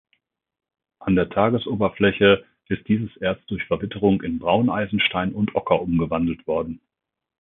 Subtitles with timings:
[0.97, 6.81] An der Tagesoberfläche ist dieses Erz durch Verwitterung in Brauneisenstein und Ocker umgewandelt worden.